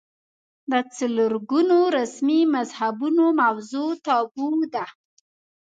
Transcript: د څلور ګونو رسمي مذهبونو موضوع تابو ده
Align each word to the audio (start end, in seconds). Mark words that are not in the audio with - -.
د 0.71 0.73
څلور 0.97 1.31
ګونو 1.49 1.79
رسمي 1.97 2.41
مذهبونو 2.55 3.25
موضوع 3.41 3.89
تابو 4.05 4.47
ده 4.73 4.85